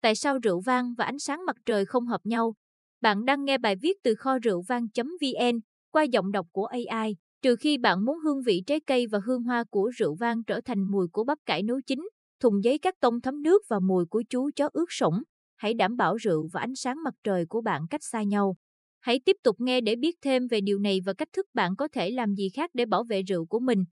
[0.00, 2.54] Tại sao rượu vang và ánh sáng mặt trời không hợp nhau?
[3.00, 7.16] Bạn đang nghe bài viết từ kho rượu vang.vn qua giọng đọc của AI.
[7.42, 10.60] Trừ khi bạn muốn hương vị trái cây và hương hoa của rượu vang trở
[10.60, 12.08] thành mùi của bắp cải nấu chín,
[12.40, 15.22] thùng giấy cắt tông thấm nước và mùi của chú chó ướt sũng,
[15.56, 18.56] hãy đảm bảo rượu và ánh sáng mặt trời của bạn cách xa nhau.
[19.00, 21.88] Hãy tiếp tục nghe để biết thêm về điều này và cách thức bạn có
[21.92, 23.84] thể làm gì khác để bảo vệ rượu của mình.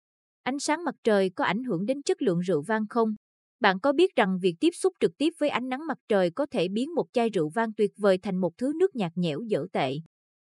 [0.42, 3.14] Ánh sáng mặt trời có ảnh hưởng đến chất lượng rượu vang không?
[3.60, 6.46] Bạn có biết rằng việc tiếp xúc trực tiếp với ánh nắng mặt trời có
[6.46, 9.66] thể biến một chai rượu vang tuyệt vời thành một thứ nước nhạt nhẽo dở
[9.72, 9.94] tệ?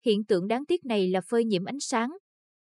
[0.05, 2.09] Hiện tượng đáng tiếc này là phơi nhiễm ánh sáng.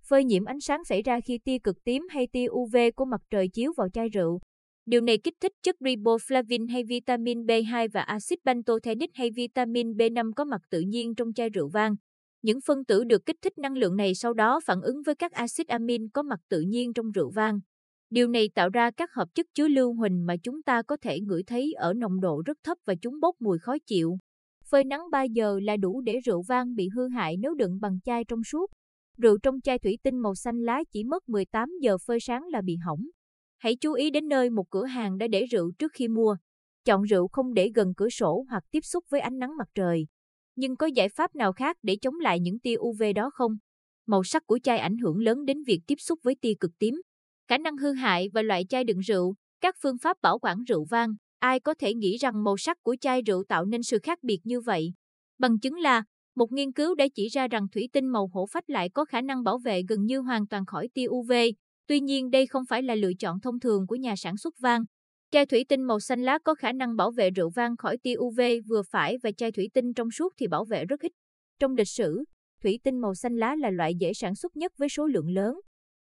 [0.06, 3.20] Phơi nhiễm ánh sáng xảy ra khi tia cực tím hay tia UV của mặt
[3.30, 4.40] trời chiếu vào chai rượu.
[4.86, 10.32] Điều này kích thích chất riboflavin hay vitamin B2 và axit pantothenic hay vitamin B5
[10.32, 11.96] có mặt tự nhiên trong chai rượu vang.
[12.42, 15.32] Những phân tử được kích thích năng lượng này sau đó phản ứng với các
[15.32, 17.60] axit amin có mặt tự nhiên trong rượu vang.
[18.12, 21.20] Điều này tạo ra các hợp chất chứa lưu huỳnh mà chúng ta có thể
[21.20, 24.18] ngửi thấy ở nồng độ rất thấp và chúng bốc mùi khó chịu.
[24.70, 27.98] Phơi nắng 3 giờ là đủ để rượu vang bị hư hại nếu đựng bằng
[28.04, 28.70] chai trong suốt.
[29.18, 32.60] Rượu trong chai thủy tinh màu xanh lá chỉ mất 18 giờ phơi sáng là
[32.60, 33.00] bị hỏng.
[33.58, 36.36] Hãy chú ý đến nơi một cửa hàng đã để rượu trước khi mua.
[36.84, 40.06] Chọn rượu không để gần cửa sổ hoặc tiếp xúc với ánh nắng mặt trời.
[40.56, 43.52] Nhưng có giải pháp nào khác để chống lại những tia UV đó không?
[44.06, 46.94] Màu sắc của chai ảnh hưởng lớn đến việc tiếp xúc với tia cực tím.
[47.48, 50.84] Khả năng hư hại và loại chai đựng rượu, các phương pháp bảo quản rượu
[50.90, 51.14] vang.
[51.38, 54.38] Ai có thể nghĩ rằng màu sắc của chai rượu tạo nên sự khác biệt
[54.44, 54.92] như vậy?
[55.38, 56.02] Bằng chứng là,
[56.36, 59.20] một nghiên cứu đã chỉ ra rằng thủy tinh màu hổ phách lại có khả
[59.20, 61.32] năng bảo vệ gần như hoàn toàn khỏi tia UV.
[61.86, 64.84] Tuy nhiên đây không phải là lựa chọn thông thường của nhà sản xuất vang.
[65.30, 68.14] Chai thủy tinh màu xanh lá có khả năng bảo vệ rượu vang khỏi tia
[68.18, 71.12] UV vừa phải và chai thủy tinh trong suốt thì bảo vệ rất ít.
[71.58, 72.24] Trong lịch sử,
[72.62, 75.60] thủy tinh màu xanh lá là loại dễ sản xuất nhất với số lượng lớn.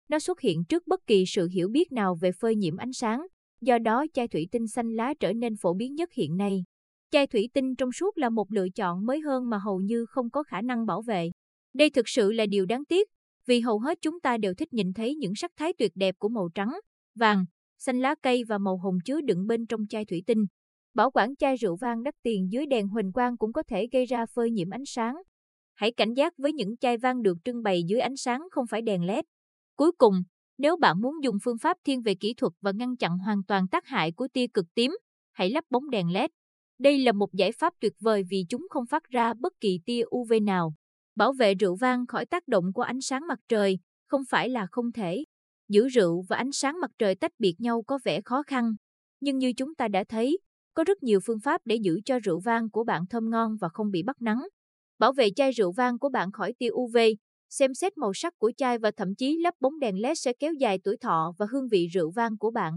[0.09, 3.27] Nó xuất hiện trước bất kỳ sự hiểu biết nào về phơi nhiễm ánh sáng,
[3.61, 6.65] do đó chai thủy tinh xanh lá trở nên phổ biến nhất hiện nay.
[7.11, 10.31] Chai thủy tinh trong suốt là một lựa chọn mới hơn mà hầu như không
[10.31, 11.31] có khả năng bảo vệ.
[11.75, 13.09] Đây thực sự là điều đáng tiếc,
[13.47, 16.29] vì hầu hết chúng ta đều thích nhìn thấy những sắc thái tuyệt đẹp của
[16.29, 16.79] màu trắng,
[17.15, 17.45] vàng,
[17.79, 20.47] xanh lá cây và màu hồng chứa đựng bên trong chai thủy tinh.
[20.95, 24.07] Bảo quản chai rượu vang đắt tiền dưới đèn huỳnh quang cũng có thể gây
[24.07, 25.17] ra phơi nhiễm ánh sáng.
[25.75, 28.83] Hãy cảnh giác với những chai vang được trưng bày dưới ánh sáng không phải
[28.83, 29.25] đèn LED.
[29.79, 30.23] Cuối cùng,
[30.59, 33.69] nếu bạn muốn dùng phương pháp thiên về kỹ thuật và ngăn chặn hoàn toàn
[33.69, 34.97] tác hại của tia cực tím,
[35.33, 36.31] hãy lắp bóng đèn LED.
[36.79, 40.03] Đây là một giải pháp tuyệt vời vì chúng không phát ra bất kỳ tia
[40.17, 40.75] UV nào.
[41.17, 44.67] Bảo vệ rượu vang khỏi tác động của ánh sáng mặt trời không phải là
[44.71, 45.25] không thể.
[45.69, 48.75] Giữ rượu và ánh sáng mặt trời tách biệt nhau có vẻ khó khăn.
[49.21, 50.39] Nhưng như chúng ta đã thấy,
[50.75, 53.69] có rất nhiều phương pháp để giữ cho rượu vang của bạn thơm ngon và
[53.69, 54.47] không bị bắt nắng.
[54.99, 56.97] Bảo vệ chai rượu vang của bạn khỏi tia UV,
[57.51, 60.53] xem xét màu sắc của chai và thậm chí lắp bóng đèn LED sẽ kéo
[60.53, 62.73] dài tuổi thọ và hương vị rượu vang của bạn.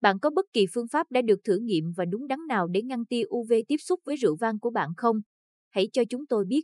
[0.00, 2.82] Bạn có bất kỳ phương pháp đã được thử nghiệm và đúng đắn nào để
[2.82, 5.16] ngăn tia UV tiếp xúc với rượu vang của bạn không?
[5.70, 6.62] Hãy cho chúng tôi biết.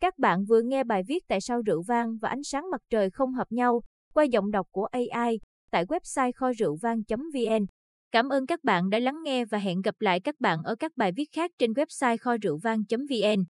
[0.00, 3.10] Các bạn vừa nghe bài viết tại sao rượu vang và ánh sáng mặt trời
[3.10, 3.82] không hợp nhau
[4.14, 5.38] qua giọng đọc của AI
[5.70, 7.66] tại website kho rượu vang.vn.
[8.12, 10.92] Cảm ơn các bạn đã lắng nghe và hẹn gặp lại các bạn ở các
[10.96, 13.44] bài viết khác trên website kho rượu vang.vn.